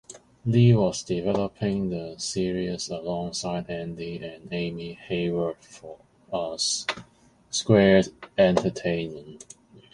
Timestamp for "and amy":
4.25-4.95